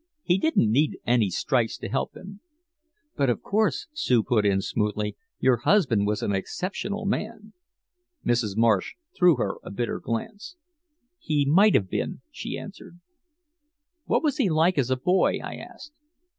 He 0.23 0.39
didn't 0.39 0.71
need 0.71 0.97
any 1.05 1.29
strikes 1.29 1.77
to 1.77 1.87
help 1.87 2.17
him." 2.17 2.39
"But 3.15 3.29
of 3.29 3.43
course," 3.43 3.85
Sue 3.93 4.23
put 4.23 4.47
in 4.47 4.59
smoothly, 4.59 5.15
"your 5.39 5.57
husband 5.57 6.07
was 6.07 6.23
an 6.23 6.33
exceptional 6.33 7.05
man." 7.05 7.53
Mrs. 8.25 8.57
Marsh 8.57 8.95
threw 9.15 9.35
her 9.35 9.57
a 9.61 9.69
bitter 9.69 9.99
glance. 9.99 10.55
"He 11.19 11.45
might 11.45 11.75
have 11.75 11.87
been," 11.87 12.21
she 12.31 12.57
answered. 12.57 12.99
"What 14.05 14.23
was 14.23 14.37
he 14.37 14.49
like 14.49 14.79
as 14.79 14.89
a 14.89 14.97
boy?" 14.97 15.37
I 15.37 15.57
asked. 15.57 15.93